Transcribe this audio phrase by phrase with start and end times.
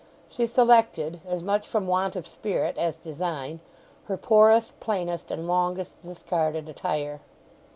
[0.29, 7.19] She selected—as much from want of spirit as design—her poorest, plainest and longest discarded attire.